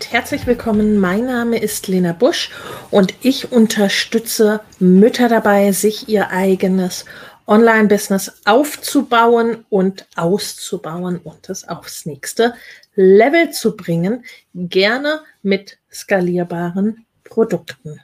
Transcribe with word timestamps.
Und 0.00 0.12
herzlich 0.12 0.46
willkommen. 0.46 0.98
Mein 0.98 1.26
Name 1.26 1.58
ist 1.58 1.86
Lena 1.86 2.14
Busch 2.14 2.48
und 2.90 3.12
ich 3.20 3.52
unterstütze 3.52 4.60
Mütter 4.78 5.28
dabei, 5.28 5.72
sich 5.72 6.08
ihr 6.08 6.30
eigenes 6.30 7.04
Online-Business 7.46 8.32
aufzubauen 8.46 9.66
und 9.68 10.06
auszubauen 10.16 11.18
und 11.18 11.50
es 11.50 11.68
aufs 11.68 12.06
nächste 12.06 12.54
Level 12.94 13.50
zu 13.50 13.76
bringen, 13.76 14.24
gerne 14.54 15.20
mit 15.42 15.76
skalierbaren 15.92 17.04
Produkten. 17.22 18.00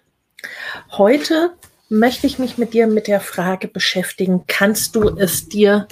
Heute 0.90 1.54
möchte 1.88 2.26
ich 2.26 2.38
mich 2.38 2.58
mit 2.58 2.74
dir 2.74 2.88
mit 2.88 3.06
der 3.06 3.20
Frage 3.20 3.68
beschäftigen, 3.68 4.44
kannst 4.46 4.96
du 4.96 5.16
es 5.16 5.48
dir 5.48 5.88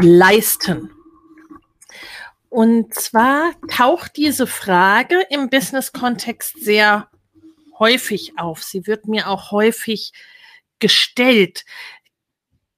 leisten? 0.00 0.90
Und 2.48 2.94
zwar 2.94 3.52
taucht 3.70 4.16
diese 4.16 4.46
Frage 4.46 5.20
im 5.30 5.50
Business-Kontext 5.50 6.58
sehr 6.60 7.08
häufig 7.78 8.38
auf. 8.38 8.62
Sie 8.62 8.86
wird 8.86 9.06
mir 9.06 9.28
auch 9.28 9.50
häufig 9.50 10.12
gestellt. 10.78 11.64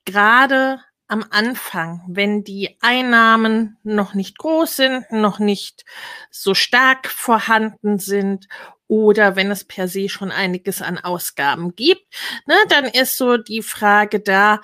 Gerade 0.04 0.80
am 1.06 1.24
Anfang, 1.30 2.02
wenn 2.08 2.44
die 2.44 2.76
Einnahmen 2.80 3.78
noch 3.82 4.14
nicht 4.14 4.38
groß 4.38 4.76
sind, 4.76 5.10
noch 5.10 5.38
nicht 5.38 5.84
so 6.30 6.54
stark 6.54 7.08
vorhanden 7.08 7.98
sind 7.98 8.46
oder 8.86 9.34
wenn 9.36 9.50
es 9.50 9.64
per 9.64 9.88
se 9.88 10.08
schon 10.08 10.30
einiges 10.30 10.82
an 10.82 10.98
Ausgaben 10.98 11.74
gibt, 11.74 12.06
ne, 12.46 12.54
dann 12.68 12.84
ist 12.84 13.16
so 13.16 13.36
die 13.36 13.62
Frage 13.62 14.20
da, 14.20 14.60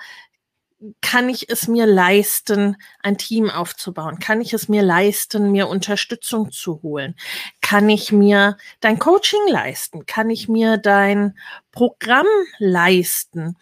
kann 1.01 1.27
ich 1.27 1.49
es 1.49 1.67
mir 1.67 1.87
leisten, 1.87 2.77
ein 3.01 3.17
Team 3.17 3.49
aufzubauen? 3.49 4.19
Kann 4.19 4.41
ich 4.41 4.53
es 4.53 4.69
mir 4.69 4.83
leisten, 4.83 5.51
mir 5.51 5.67
Unterstützung 5.67 6.51
zu 6.51 6.81
holen? 6.83 7.15
Kann 7.61 7.89
ich 7.89 8.11
mir 8.11 8.57
dein 8.79 8.99
Coaching 8.99 9.47
leisten? 9.47 10.05
Kann 10.05 10.29
ich 10.29 10.47
mir 10.47 10.77
dein 10.77 11.37
Programm 11.71 12.27
leisten? 12.59 13.57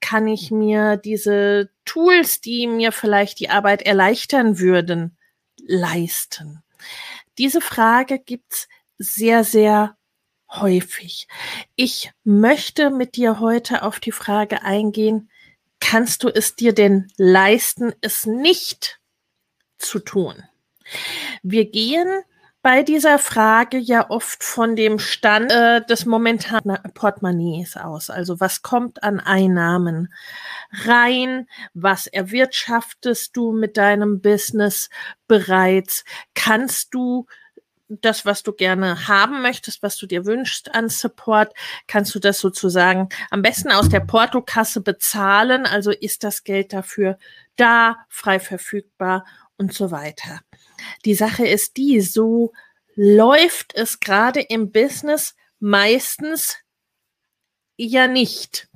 Kann 0.00 0.28
ich 0.28 0.50
mir 0.50 0.96
diese 0.96 1.70
Tools, 1.84 2.40
die 2.40 2.66
mir 2.68 2.92
vielleicht 2.92 3.40
die 3.40 3.50
Arbeit 3.50 3.82
erleichtern 3.82 4.60
würden, 4.60 5.16
leisten? 5.66 6.62
Diese 7.36 7.60
Frage 7.60 8.20
gibt's 8.20 8.68
sehr, 8.96 9.42
sehr 9.44 9.96
häufig. 10.50 11.26
Ich 11.74 12.12
möchte 12.24 12.90
mit 12.90 13.16
dir 13.16 13.40
heute 13.40 13.82
auf 13.82 14.00
die 14.00 14.12
Frage 14.12 14.62
eingehen, 14.62 15.29
kannst 15.80 16.22
du 16.22 16.28
es 16.28 16.54
dir 16.54 16.74
denn 16.74 17.08
leisten, 17.16 17.92
es 18.00 18.26
nicht 18.26 19.00
zu 19.78 19.98
tun? 19.98 20.42
Wir 21.42 21.70
gehen 21.70 22.22
bei 22.62 22.82
dieser 22.82 23.18
Frage 23.18 23.78
ja 23.78 24.10
oft 24.10 24.44
von 24.44 24.76
dem 24.76 24.98
Stand 24.98 25.50
äh, 25.50 25.84
des 25.84 26.04
momentanen 26.04 26.76
Portemonnaies 26.92 27.76
aus. 27.76 28.10
Also 28.10 28.38
was 28.38 28.60
kommt 28.60 29.02
an 29.02 29.18
Einnahmen 29.18 30.12
rein? 30.84 31.48
Was 31.72 32.06
erwirtschaftest 32.06 33.34
du 33.34 33.52
mit 33.52 33.78
deinem 33.78 34.20
Business 34.20 34.90
bereits? 35.26 36.04
Kannst 36.34 36.92
du 36.92 37.26
das, 37.90 38.24
was 38.24 38.42
du 38.42 38.52
gerne 38.52 39.08
haben 39.08 39.42
möchtest, 39.42 39.82
was 39.82 39.96
du 39.96 40.06
dir 40.06 40.24
wünschst 40.24 40.74
an 40.74 40.88
Support, 40.88 41.52
kannst 41.86 42.14
du 42.14 42.20
das 42.20 42.38
sozusagen 42.38 43.08
am 43.30 43.42
besten 43.42 43.70
aus 43.72 43.88
der 43.88 44.00
Portokasse 44.00 44.80
bezahlen. 44.80 45.66
Also 45.66 45.90
ist 45.90 46.22
das 46.22 46.44
Geld 46.44 46.72
dafür 46.72 47.18
da, 47.56 47.96
frei 48.08 48.38
verfügbar 48.38 49.26
und 49.56 49.74
so 49.74 49.90
weiter. 49.90 50.40
Die 51.04 51.14
Sache 51.14 51.46
ist 51.46 51.76
die, 51.76 52.00
so 52.00 52.52
läuft 52.94 53.74
es 53.74 54.00
gerade 54.00 54.40
im 54.40 54.72
Business 54.72 55.34
meistens 55.58 56.58
ja 57.76 58.06
nicht. 58.06 58.68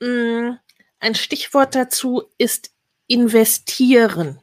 Mm, 0.00 0.52
ein 1.00 1.14
Stichwort 1.14 1.74
dazu 1.74 2.24
ist 2.38 2.70
investieren. 3.06 4.40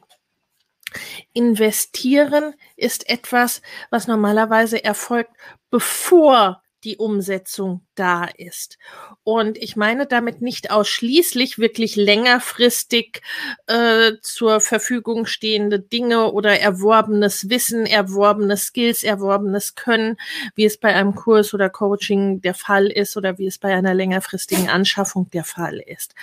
Investieren 1.32 2.54
ist 2.76 3.08
etwas, 3.08 3.62
was 3.90 4.06
normalerweise 4.06 4.82
erfolgt, 4.82 5.30
bevor 5.70 6.62
die 6.86 6.96
Umsetzung 6.98 7.80
da 7.96 8.24
ist. 8.24 8.78
Und 9.24 9.58
ich 9.58 9.74
meine 9.74 10.06
damit 10.06 10.40
nicht 10.40 10.70
ausschließlich 10.70 11.58
wirklich 11.58 11.96
längerfristig 11.96 13.22
äh, 13.66 14.12
zur 14.22 14.60
Verfügung 14.60 15.26
stehende 15.26 15.80
Dinge 15.80 16.30
oder 16.32 16.60
erworbenes 16.60 17.50
Wissen, 17.50 17.86
erworbene 17.86 18.56
Skills, 18.56 19.02
erworbenes 19.02 19.74
Können, 19.74 20.16
wie 20.54 20.64
es 20.64 20.78
bei 20.78 20.94
einem 20.94 21.16
Kurs 21.16 21.52
oder 21.54 21.70
Coaching 21.70 22.40
der 22.40 22.54
Fall 22.54 22.86
ist 22.86 23.16
oder 23.16 23.36
wie 23.36 23.46
es 23.46 23.58
bei 23.58 23.74
einer 23.74 23.92
längerfristigen 23.92 24.68
Anschaffung 24.68 25.28
der 25.30 25.44
Fall 25.44 25.82
ist, 25.84 26.14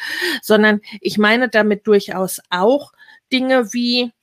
sondern 0.42 0.80
ich 1.02 1.18
meine 1.18 1.50
damit 1.50 1.88
durchaus 1.88 2.40
auch 2.50 2.94
Dinge 3.34 3.74
wie 3.74 4.14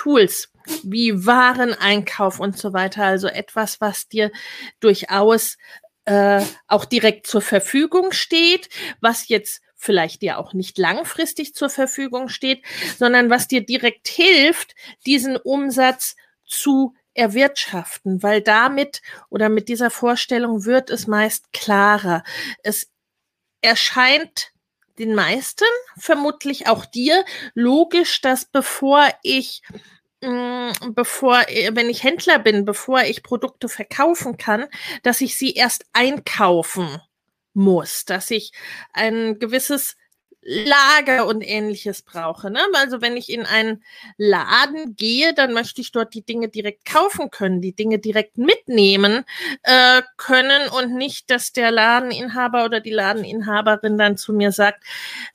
Tools 0.00 0.50
wie 0.82 1.26
Wareneinkauf 1.26 2.40
und 2.40 2.56
so 2.56 2.72
weiter. 2.72 3.04
Also 3.04 3.28
etwas, 3.28 3.82
was 3.82 4.08
dir 4.08 4.32
durchaus 4.80 5.58
äh, 6.06 6.42
auch 6.68 6.86
direkt 6.86 7.26
zur 7.26 7.42
Verfügung 7.42 8.12
steht, 8.12 8.70
was 9.02 9.28
jetzt 9.28 9.60
vielleicht 9.76 10.22
dir 10.22 10.38
auch 10.38 10.54
nicht 10.54 10.78
langfristig 10.78 11.54
zur 11.54 11.68
Verfügung 11.68 12.30
steht, 12.30 12.64
sondern 12.98 13.28
was 13.28 13.46
dir 13.46 13.60
direkt 13.66 14.08
hilft, 14.08 14.74
diesen 15.04 15.36
Umsatz 15.36 16.16
zu 16.46 16.94
erwirtschaften, 17.12 18.22
weil 18.22 18.40
damit 18.40 19.02
oder 19.28 19.50
mit 19.50 19.68
dieser 19.68 19.90
Vorstellung 19.90 20.64
wird 20.64 20.88
es 20.88 21.08
meist 21.08 21.52
klarer. 21.52 22.22
Es 22.62 22.88
erscheint 23.60 24.52
den 25.00 25.14
meisten, 25.14 25.64
vermutlich 25.98 26.68
auch 26.68 26.84
dir, 26.84 27.24
logisch, 27.54 28.20
dass 28.20 28.44
bevor 28.44 29.08
ich 29.22 29.62
mm, 30.20 30.70
bevor, 30.90 31.48
äh, 31.48 31.70
wenn 31.74 31.88
ich 31.88 32.04
Händler 32.04 32.38
bin, 32.38 32.64
bevor 32.64 33.02
ich 33.02 33.22
Produkte 33.22 33.68
verkaufen 33.68 34.36
kann, 34.36 34.66
dass 35.02 35.20
ich 35.20 35.36
sie 35.36 35.54
erst 35.54 35.84
einkaufen 35.92 37.00
muss, 37.54 38.04
dass 38.04 38.30
ich 38.30 38.52
ein 38.92 39.38
gewisses 39.38 39.96
Lager 40.42 41.26
und 41.26 41.42
ähnliches 41.42 42.00
brauche. 42.00 42.50
Ne? 42.50 42.60
Also 42.74 43.02
wenn 43.02 43.16
ich 43.16 43.28
in 43.30 43.44
einen 43.44 43.84
Laden 44.16 44.96
gehe, 44.96 45.34
dann 45.34 45.52
möchte 45.52 45.82
ich 45.82 45.92
dort 45.92 46.14
die 46.14 46.24
Dinge 46.24 46.48
direkt 46.48 46.86
kaufen 46.86 47.30
können, 47.30 47.60
die 47.60 47.74
Dinge 47.74 47.98
direkt 47.98 48.38
mitnehmen 48.38 49.24
äh, 49.62 50.00
können 50.16 50.68
und 50.70 50.94
nicht, 50.94 51.30
dass 51.30 51.52
der 51.52 51.70
Ladeninhaber 51.70 52.64
oder 52.64 52.80
die 52.80 52.90
Ladeninhaberin 52.92 53.98
dann 53.98 54.16
zu 54.16 54.32
mir 54.32 54.50
sagt, 54.50 54.82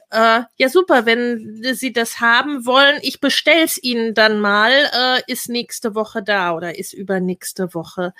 äh, 0.10 0.42
ja 0.58 0.70
super, 0.70 1.06
wenn 1.06 1.62
Sie 1.76 1.94
das 1.94 2.20
haben 2.20 2.66
wollen, 2.66 2.98
ich 3.02 3.20
bestell's 3.20 3.78
Ihnen 3.82 4.16
dann 4.16 4.40
mal, 4.40 4.72
äh, 4.72 5.32
ist 5.32 5.50
nächste 5.50 5.94
Woche 5.94 6.24
da 6.24 6.56
oder 6.56 6.80
ist 6.80 6.94
übernächste 6.94 7.76
Woche 7.76 8.14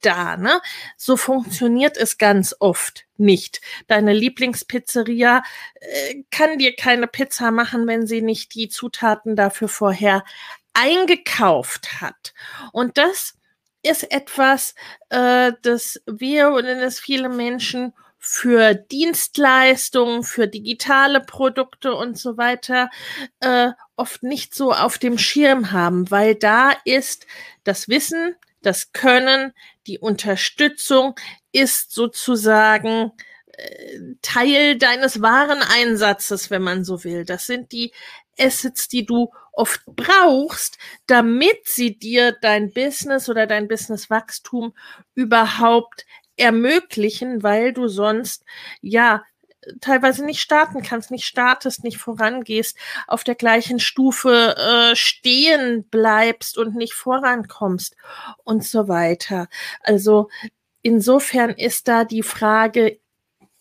da. 0.00 0.36
Ne? 0.36 0.60
So 0.96 1.16
funktioniert 1.16 1.96
es 1.96 2.18
ganz 2.18 2.54
oft 2.58 3.04
nicht. 3.16 3.60
Deine 3.86 4.12
Lieblingspizzeria 4.12 5.42
äh, 5.80 6.22
kann 6.30 6.58
dir 6.58 6.74
keine 6.74 7.06
Pizza 7.06 7.50
machen, 7.50 7.86
wenn 7.86 8.06
sie 8.06 8.22
nicht 8.22 8.54
die 8.54 8.68
Zutaten 8.68 9.36
dafür 9.36 9.68
vorher 9.68 10.24
eingekauft 10.72 12.00
hat. 12.00 12.34
Und 12.72 12.98
das 12.98 13.34
ist 13.82 14.10
etwas, 14.10 14.74
äh, 15.10 15.52
das 15.62 16.02
wir 16.06 16.50
und 16.50 16.64
das 16.64 16.98
viele 16.98 17.28
Menschen 17.28 17.92
für 18.26 18.74
Dienstleistungen, 18.74 20.22
für 20.22 20.48
digitale 20.48 21.20
Produkte 21.20 21.94
und 21.94 22.18
so 22.18 22.38
weiter 22.38 22.88
äh, 23.40 23.68
oft 23.96 24.22
nicht 24.22 24.54
so 24.54 24.72
auf 24.72 24.96
dem 24.96 25.18
Schirm 25.18 25.72
haben, 25.72 26.10
weil 26.10 26.34
da 26.34 26.72
ist 26.86 27.26
das 27.64 27.88
Wissen, 27.88 28.34
das 28.66 28.92
Können, 28.92 29.52
die 29.86 29.98
Unterstützung 29.98 31.14
ist 31.52 31.92
sozusagen 31.92 33.12
äh, 33.46 33.98
Teil 34.22 34.76
deines 34.78 35.22
wahren 35.22 35.60
Einsatzes, 35.62 36.50
wenn 36.50 36.62
man 36.62 36.84
so 36.84 37.04
will. 37.04 37.24
Das 37.24 37.46
sind 37.46 37.72
die 37.72 37.92
Assets, 38.38 38.88
die 38.88 39.06
du 39.06 39.30
oft 39.52 39.82
brauchst, 39.86 40.78
damit 41.06 41.66
sie 41.66 41.96
dir 41.98 42.32
dein 42.40 42.72
Business 42.72 43.28
oder 43.28 43.46
dein 43.46 43.68
Businesswachstum 43.68 44.74
überhaupt 45.14 46.04
ermöglichen, 46.36 47.42
weil 47.42 47.72
du 47.72 47.86
sonst 47.86 48.44
ja 48.80 49.22
teilweise 49.80 50.24
nicht 50.24 50.40
starten 50.40 50.82
kannst, 50.82 51.10
nicht 51.10 51.26
startest, 51.26 51.84
nicht 51.84 51.98
vorangehst, 51.98 52.76
auf 53.06 53.24
der 53.24 53.34
gleichen 53.34 53.80
Stufe 53.80 54.56
äh, 54.56 54.96
stehen 54.96 55.84
bleibst 55.88 56.58
und 56.58 56.74
nicht 56.74 56.94
vorankommst 56.94 57.96
und 58.44 58.64
so 58.64 58.88
weiter. 58.88 59.48
Also 59.80 60.28
insofern 60.82 61.50
ist 61.50 61.88
da 61.88 62.04
die 62.04 62.22
Frage 62.22 62.98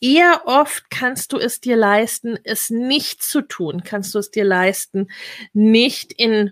eher 0.03 0.41
oft 0.45 0.89
kannst 0.89 1.31
du 1.31 1.37
es 1.37 1.61
dir 1.61 1.77
leisten, 1.77 2.37
es 2.43 2.69
nicht 2.69 3.23
zu 3.23 3.41
tun, 3.41 3.83
kannst 3.85 4.13
du 4.13 4.19
es 4.19 4.31
dir 4.31 4.43
leisten, 4.43 5.07
nicht 5.53 6.11
in 6.11 6.51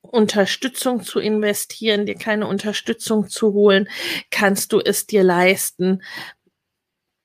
Unterstützung 0.00 1.02
zu 1.02 1.20
investieren, 1.20 2.06
dir 2.06 2.14
keine 2.14 2.46
Unterstützung 2.46 3.28
zu 3.28 3.52
holen, 3.52 3.88
kannst 4.30 4.72
du 4.72 4.80
es 4.80 5.06
dir 5.06 5.22
leisten, 5.22 6.02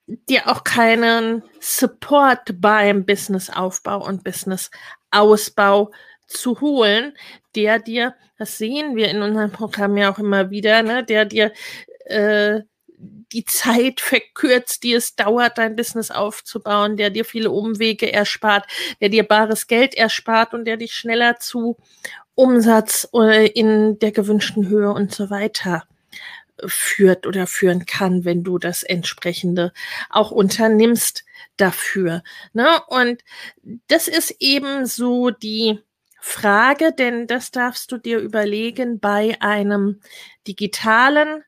dir 0.08 0.48
auch 0.48 0.64
keinen 0.64 1.44
Support 1.60 2.60
beim 2.60 3.06
Businessaufbau 3.06 4.06
und 4.06 4.24
Businessausbau 4.24 5.92
zu 6.28 6.62
holen, 6.62 7.14
der 7.56 7.80
dir, 7.80 8.16
das 8.38 8.58
sehen 8.58 8.96
wir 8.96 9.10
in 9.10 9.22
unserem 9.22 9.52
Programm 9.52 9.98
ja 9.98 10.12
auch 10.12 10.20
immer 10.20 10.50
wieder, 10.50 10.84
ne, 10.84 11.04
der 11.04 11.26
dir 11.26 11.54
äh, 12.06 12.62
die 13.32 13.46
Zeit 13.46 14.00
verkürzt, 14.02 14.84
die 14.84 14.94
es 14.94 15.16
dauert, 15.16 15.58
dein 15.58 15.76
Business 15.76 16.12
aufzubauen, 16.12 16.98
der 16.98 17.10
dir 17.10 17.26
viele 17.26 17.52
Umwege 17.52 18.12
erspart, 18.12 18.66
der 19.02 19.10
dir 19.10 19.24
bares 19.24 19.68
Geld 19.68 19.96
erspart 19.96 20.54
und 20.54 20.66
der 20.66 20.78
dich 20.78 20.94
schneller 20.94 21.38
zu 21.40 21.78
Umsatz 22.36 23.08
äh, 23.14 23.48
in 23.48 24.00
der 24.00 24.12
gewünschten 24.12 24.68
Höhe 24.68 24.92
und 24.92 25.14
so 25.14 25.30
weiter 25.30 25.84
führt 26.66 27.26
oder 27.26 27.48
führen 27.48 27.86
kann, 27.86 28.26
wenn 28.26 28.44
du 28.44 28.58
das 28.58 28.84
entsprechende 28.84 29.74
auch 30.10 30.32
unternimmst 30.32 31.26
dafür. 31.58 32.24
Ne? 32.54 32.68
Und 32.88 33.24
das 33.88 34.08
ist 34.08 34.36
eben 34.40 34.86
so 34.86 35.30
die 35.30 35.80
Frage, 36.20 36.94
denn 36.94 37.28
das 37.28 37.52
darfst 37.52 37.92
du 37.92 37.98
dir 37.98 38.20
überlegen 38.20 39.00
bei 39.00 39.36
einem 39.42 40.00
digitalen 40.48 41.44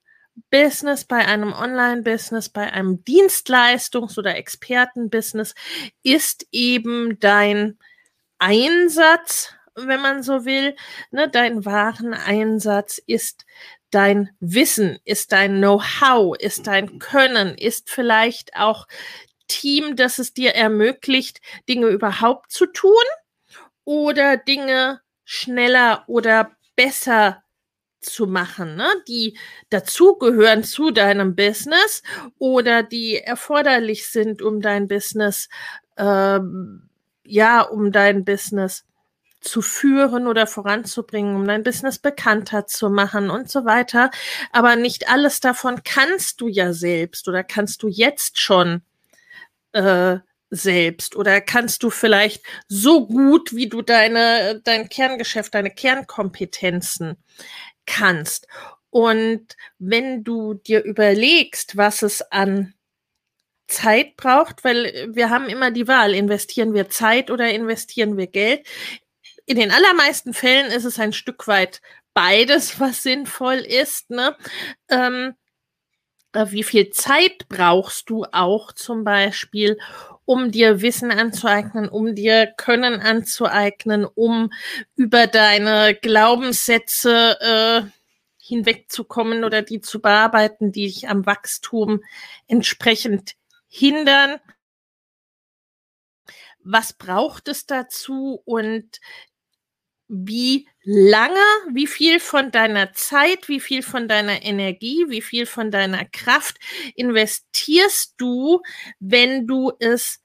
Business, 0.52 1.06
bei 1.06 1.26
einem 1.26 1.54
Online-Business, 1.54 2.50
bei 2.50 2.72
einem 2.72 3.04
Dienstleistungs- 3.04 4.18
oder 4.20 4.36
Experten-Business 4.36 5.56
ist 6.04 6.46
eben 6.52 7.20
dein 7.20 7.80
Einsatz, 8.38 9.54
wenn 9.76 10.02
man 10.02 10.24
so 10.24 10.46
will, 10.46 10.76
ne, 11.12 11.30
dein 11.30 11.64
wahren 11.64 12.14
Einsatz 12.14 12.98
ist 12.98 13.46
dein 13.96 14.30
Wissen, 14.40 15.00
ist 15.06 15.32
dein 15.32 15.58
Know-how, 15.58 16.36
ist 16.38 16.68
dein 16.68 17.00
Können, 17.00 17.58
ist 17.58 17.90
vielleicht 17.90 18.56
auch 18.56 18.88
Team, 19.48 19.96
das 19.96 20.20
es 20.20 20.34
dir 20.34 20.54
ermöglicht, 20.54 21.40
Dinge 21.70 21.88
überhaupt 21.88 22.52
zu 22.52 22.66
tun 22.66 23.04
oder 23.86 24.38
Dinge 24.38 25.02
schneller 25.24 26.04
oder 26.08 26.52
besser 26.76 27.44
zu 28.02 28.28
machen, 28.28 28.76
ne? 28.76 28.88
die 29.08 29.38
dazugehören 29.70 30.64
zu 30.64 30.92
deinem 30.92 31.36
Business 31.36 32.04
oder 32.38 32.84
die 32.84 33.18
erforderlich 33.18 34.08
sind, 34.08 34.42
um 34.42 34.62
dein 34.62 34.88
Business, 34.88 35.50
ähm, 35.98 36.90
ja, 37.24 37.62
um 37.62 37.92
dein 37.92 38.26
Business 38.26 38.86
zu 39.46 39.62
führen 39.62 40.28
oder 40.28 40.48
voranzubringen, 40.48 41.36
um 41.36 41.48
dein 41.48 41.64
Business 41.64 42.00
bekannter 42.00 42.68
zu 42.68 42.90
machen 42.90 43.30
und 43.30 43.50
so 43.50 43.66
weiter. 43.66 44.12
Aber 44.52 44.76
nicht 44.76 45.10
alles 45.10 45.40
davon 45.40 45.82
kannst 45.84 46.42
du 46.42 46.48
ja 46.48 46.74
selbst 46.74 47.28
oder 47.28 47.44
kannst 47.44 47.84
du 47.84 47.88
jetzt 47.88 48.40
schon 48.40 48.82
äh, 49.74 50.18
selbst 50.50 51.16
oder 51.16 51.42
kannst 51.42 51.84
du 51.84 51.90
vielleicht 51.90 52.44
so 52.68 53.08
gut, 53.08 53.56
wie 53.56 53.70
du 53.70 53.82
deine, 53.82 54.62
dein 54.64 54.90
Kerngeschäft, 54.90 55.54
deine 55.54 55.72
Kernkompetenzen 55.72 57.18
kannst. 57.86 58.48
Und 58.90 59.56
wenn 59.78 60.24
du 60.24 60.54
dir 60.54 60.84
überlegst, 60.84 61.78
was 61.78 62.02
es 62.02 62.22
an 62.32 62.74
Zeit 63.68 64.16
braucht, 64.16 64.64
weil 64.64 65.10
wir 65.12 65.30
haben 65.30 65.50
immer 65.50 65.72
die 65.72 65.88
Wahl, 65.88 66.14
investieren 66.14 66.74
wir 66.74 66.90
Zeit 66.90 67.32
oder 67.32 67.52
investieren 67.52 68.16
wir 68.16 68.28
Geld. 68.28 68.66
In 69.46 69.58
den 69.58 69.72
allermeisten 69.72 70.34
Fällen 70.34 70.72
ist 70.72 70.86
es 70.86 71.00
ein 71.00 71.14
Stück 71.14 71.48
weit 71.48 71.82
beides, 72.14 72.80
was 72.80 73.04
sinnvoll 73.04 73.58
ist. 73.58 74.10
Ne? 74.10 74.36
Ähm, 74.90 75.36
äh, 76.34 76.48
wie 76.50 76.64
viel 76.64 76.90
Zeit 76.90 77.48
brauchst 77.48 78.10
du 78.10 78.26
auch 78.32 78.72
zum 78.72 79.04
Beispiel, 79.04 79.78
um 80.26 80.52
dir 80.52 80.82
Wissen 80.82 81.12
anzueignen, 81.12 81.88
um 81.88 82.16
dir 82.16 82.48
Können 82.58 83.00
anzueignen, 83.00 84.06
um 84.06 84.52
über 84.96 85.28
deine 85.28 85.96
Glaubenssätze 85.96 87.38
äh, 87.40 87.90
hinwegzukommen 88.42 89.44
oder 89.44 89.62
die 89.62 89.82
zu 89.82 90.02
bearbeiten, 90.02 90.72
die 90.72 90.88
dich 90.88 91.08
am 91.08 91.26
Wachstum 91.26 92.04
entsprechend 92.48 93.36
hindern. 93.68 94.40
Was 96.64 96.94
braucht 96.94 97.48
es 97.48 97.66
dazu 97.66 98.42
und 98.46 99.00
wie 100.08 100.68
lange, 100.84 101.40
wie 101.74 101.88
viel 101.88 102.20
von 102.20 102.52
deiner 102.52 102.94
Zeit, 102.94 103.48
wie 103.48 103.60
viel 103.60 103.82
von 103.82 104.08
deiner 104.08 104.44
Energie, 104.44 105.06
wie 105.08 105.22
viel 105.22 105.46
von 105.46 105.72
deiner 105.72 106.06
Kraft 106.06 106.58
investierst 106.96 108.14
du, 108.18 108.62
wenn 109.00 109.48
du 109.48 109.72
es 109.80 110.22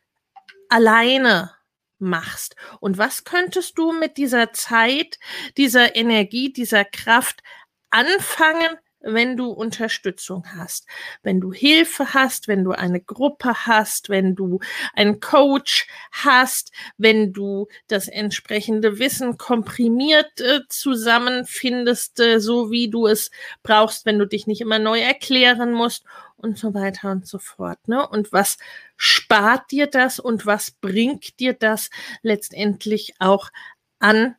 alleine 0.69 1.53
machst? 1.99 2.57
Und 2.81 2.99
was 2.99 3.25
könntest 3.25 3.79
du 3.79 3.93
mit 3.93 4.17
dieser 4.17 4.53
Zeit, 4.53 5.19
dieser 5.57 5.97
Energie, 5.97 6.53
dieser 6.53 6.85
Kraft 6.85 7.43
anfangen, 7.91 8.77
wenn 9.01 9.37
du 9.37 9.51
Unterstützung 9.51 10.45
hast, 10.55 10.87
wenn 11.23 11.41
du 11.41 11.53
Hilfe 11.53 12.15
hast, 12.15 12.49
wenn 12.49 12.65
du 12.65 12.73
eine 12.73 13.01
Gruppe 13.01 13.67
hast, 13.67 14.09
wenn 14.09 14.35
du 14.35 14.61
einen 14.95 15.21
Coach 15.21 15.87
hast, 16.13 16.73
wenn 16.99 17.33
du 17.33 17.69
das 17.89 18.09
entsprechende 18.09 18.99
Wissen 18.99 19.39
komprimiert 19.39 20.41
äh, 20.41 20.61
zusammenfindest, 20.69 22.21
äh, 22.21 22.41
so 22.41 22.71
wie 22.71 22.91
du 22.91 23.07
es 23.07 23.31
brauchst, 23.63 24.07
wenn 24.07 24.19
du 24.19 24.27
dich 24.27 24.47
nicht 24.47 24.61
immer 24.61 24.79
neu 24.79 25.01
erklären 25.01 25.73
musst 25.73 26.05
und 26.37 26.59
so 26.59 26.75
weiter 26.75 27.11
und 27.11 27.27
so 27.27 27.39
fort. 27.39 27.89
Ne? 27.89 28.07
Und 28.07 28.33
was 28.33 28.59
spart 28.97 29.71
dir 29.71 29.87
das 29.87 30.19
und 30.19 30.47
was 30.47 30.71
bringt 30.71 31.41
dir 31.41 31.55
das 31.55 31.91
letztendlich 32.23 33.15
auch 33.19 33.51
an 33.99 34.37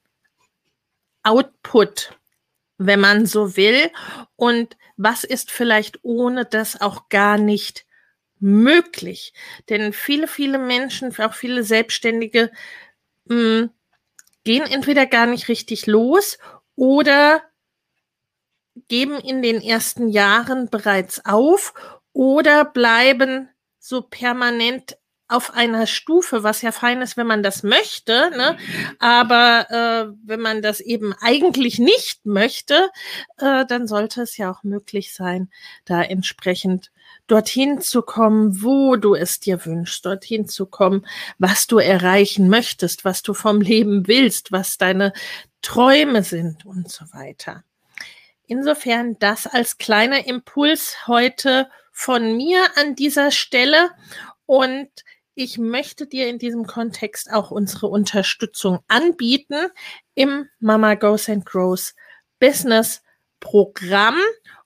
Output? 1.24 2.21
Wenn 2.88 3.00
man 3.00 3.26
so 3.26 3.56
will. 3.56 3.92
Und 4.36 4.78
was 4.98 5.24
ist 5.24 5.52
vielleicht 5.52 6.00
ohne 6.04 6.46
das 6.46 6.80
auch 6.80 7.10
gar 7.10 7.38
nicht 7.38 7.86
möglich? 8.40 9.34
Denn 9.70 9.94
viele, 9.94 10.28
viele 10.28 10.58
Menschen, 10.58 11.18
auch 11.20 11.34
viele 11.34 11.64
Selbstständige, 11.64 12.52
mh, 13.26 13.36
hm, 13.36 13.70
gehen 14.44 14.64
entweder 14.64 15.06
gar 15.06 15.28
nicht 15.28 15.48
richtig 15.50 15.86
los 15.86 16.40
oder 16.76 17.44
geben 18.88 19.20
in 19.20 19.42
den 19.42 19.62
ersten 19.62 20.10
Jahren 20.10 20.70
bereits 20.70 21.24
auf 21.26 21.74
oder 22.14 22.66
bleiben 22.66 23.50
so 23.80 24.02
permanent 24.02 24.98
auf 25.32 25.54
einer 25.54 25.88
Stufe, 25.88 26.44
was 26.44 26.62
ja 26.62 26.72
fein 26.72 27.02
ist, 27.02 27.18
wenn 27.18 27.28
man 27.28 27.44
das 27.44 27.64
möchte, 27.64 28.32
ne? 28.36 28.58
aber 29.00 29.68
äh, 29.70 30.14
wenn 30.24 30.42
man 30.42 30.62
das 30.62 30.80
eben 30.80 31.14
eigentlich 31.22 31.80
nicht 31.80 32.26
möchte, 32.26 32.90
äh, 33.38 33.66
dann 33.66 33.88
sollte 33.88 34.22
es 34.22 34.38
ja 34.38 34.52
auch 34.52 34.64
möglich 34.64 35.14
sein, 35.14 35.50
da 35.86 36.02
entsprechend 36.02 36.92
dorthin 37.28 37.80
zu 37.80 38.02
kommen, 38.02 38.62
wo 38.62 38.98
du 38.98 39.16
es 39.16 39.40
dir 39.40 39.66
wünschst, 39.66 40.06
dorthin 40.06 40.48
zu 40.48 40.66
kommen, 40.66 41.06
was 41.38 41.66
du 41.66 41.78
erreichen 41.78 42.50
möchtest, 42.50 43.06
was 43.06 43.22
du 43.22 43.34
vom 43.34 43.62
Leben 43.62 44.08
willst, 44.08 44.52
was 44.52 44.78
deine 44.78 45.14
Träume 45.62 46.24
sind 46.24 46.66
und 46.66 46.92
so 46.92 47.06
weiter. 47.14 47.64
Insofern 48.48 49.18
das 49.20 49.48
als 49.48 49.78
kleiner 49.78 50.28
Impuls 50.28 51.08
heute 51.08 51.70
von 51.94 52.36
mir 52.36 52.60
an 52.76 52.96
dieser 52.96 53.32
Stelle 53.32 53.92
und 54.46 54.90
ich 55.36 55.58
möchte 55.58 56.08
dir 56.08 56.28
in 56.28 56.40
diesem 56.40 56.66
Kontext 56.66 57.32
auch 57.32 57.52
unsere 57.52 57.88
Unterstützung 57.88 58.80
anbieten 58.88 59.68
im 60.14 60.50
Mama 60.60 60.96
Goes 60.96 61.30
and 61.30 61.46
Grows 61.46 61.96
Business 62.40 63.02
Programm, 63.40 64.18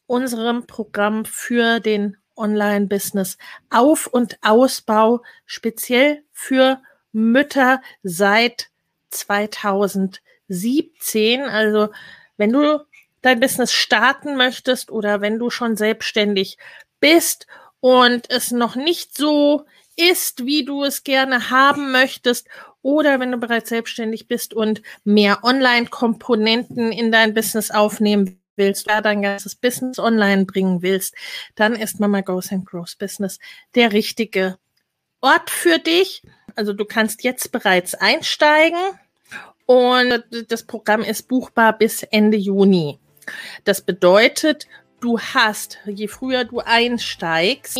unserem 0.07 0.65
Programm 0.65 1.25
für 1.25 1.79
den 1.79 2.17
Online-Business 2.35 3.37
Auf- 3.69 4.07
und 4.07 4.39
Ausbau, 4.41 5.21
speziell 5.45 6.23
für 6.31 6.81
Mütter 7.11 7.79
seit 8.03 8.69
2017. 9.11 11.43
Also 11.43 11.89
wenn 12.37 12.51
du 12.51 12.83
dein 13.21 13.39
Business 13.39 13.71
starten 13.71 14.35
möchtest 14.35 14.91
oder 14.91 15.21
wenn 15.21 15.39
du 15.39 15.49
schon 15.49 15.77
selbstständig 15.77 16.57
bist 16.99 17.47
und 17.79 18.29
es 18.29 18.51
noch 18.51 18.75
nicht 18.75 19.15
so 19.15 19.65
ist, 19.95 20.45
wie 20.45 20.65
du 20.65 20.83
es 20.83 21.03
gerne 21.03 21.49
haben 21.49 21.91
möchtest 21.91 22.47
oder 22.81 23.19
wenn 23.19 23.31
du 23.31 23.37
bereits 23.37 23.69
selbstständig 23.69 24.27
bist 24.27 24.53
und 24.53 24.81
mehr 25.03 25.43
Online-Komponenten 25.43 26.91
in 26.91 27.11
dein 27.11 27.33
Business 27.33 27.71
aufnehmen 27.71 28.39
willst, 28.55 28.85
oder 28.85 29.01
dein 29.01 29.21
ganzes 29.21 29.55
Business 29.55 29.99
online 29.99 30.45
bringen 30.45 30.81
willst, 30.81 31.15
dann 31.55 31.73
ist 31.73 31.99
Mama 31.99 32.21
Goes 32.21 32.51
and 32.51 32.65
Grows 32.65 32.95
Business 32.95 33.39
der 33.75 33.91
richtige 33.91 34.57
Ort 35.21 35.49
für 35.49 35.79
dich. 35.79 36.23
Also 36.55 36.73
du 36.73 36.85
kannst 36.85 37.23
jetzt 37.23 37.51
bereits 37.51 37.95
einsteigen 37.95 38.79
und 39.65 40.23
das 40.47 40.63
Programm 40.63 41.01
ist 41.01 41.27
buchbar 41.27 41.77
bis 41.77 42.03
Ende 42.03 42.37
Juni. 42.37 42.99
Das 43.63 43.81
bedeutet, 43.81 44.67
du 45.01 45.19
hast, 45.19 45.79
je 45.85 46.07
früher 46.07 46.43
du 46.43 46.59
einsteigst, 46.59 47.77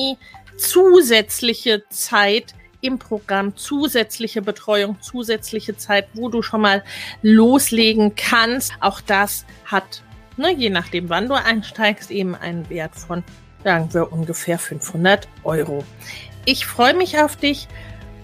zusätzliche 0.58 1.84
Zeit 1.90 2.54
im 2.82 3.00
Programm, 3.00 3.56
zusätzliche 3.56 4.42
Betreuung, 4.42 4.98
zusätzliche 5.02 5.76
Zeit, 5.76 6.08
wo 6.14 6.30
du 6.30 6.42
schon 6.42 6.62
mal 6.62 6.84
loslegen 7.22 8.16
kannst. 8.16 8.74
Auch 8.80 9.02
das 9.02 9.46
hat, 9.66 10.04
ne, 10.38 10.54
je 10.54 10.70
nachdem, 10.70 11.10
wann 11.10 11.28
du 11.28 11.34
einsteigst, 11.34 12.12
eben 12.12 12.36
einen 12.36 12.70
Wert 12.70 12.96
von, 12.96 13.24
sagen 13.64 13.94
wir, 13.94 14.12
ungefähr 14.12 14.60
500 14.60 15.28
Euro. 15.44 15.84
Ich 16.46 16.66
freue 16.66 16.94
mich 16.94 17.20
auf 17.20 17.36
dich 17.36 17.68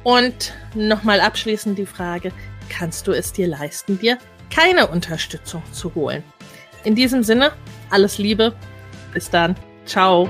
und 0.04 0.54
nochmal 0.76 1.20
abschließend 1.20 1.78
die 1.78 1.86
Frage, 1.86 2.32
kannst 2.70 3.08
du 3.08 3.12
es 3.12 3.34
dir 3.34 3.48
leisten, 3.48 4.00
dir 4.00 4.18
keine 4.54 4.88
Unterstützung 4.88 5.64
zu 5.72 5.94
holen? 5.96 6.24
In 6.84 6.96
diesem 6.96 7.24
Sinne, 7.24 7.52
alles 7.90 8.18
Liebe, 8.18 8.54
bis 9.14 9.30
dann, 9.30 9.56
ciao. 9.86 10.30